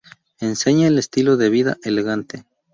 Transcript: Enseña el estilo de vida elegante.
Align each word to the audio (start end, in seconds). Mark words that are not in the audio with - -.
Enseña 0.39 0.87
el 0.87 0.97
estilo 0.97 1.37
de 1.37 1.49
vida 1.51 1.77
elegante. 1.83 2.43